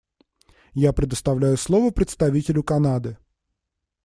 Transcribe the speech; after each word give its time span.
Я 0.73 0.93
предоставляю 0.93 1.57
слово 1.57 1.91
представителю 1.91 2.63
Канады. 2.63 3.19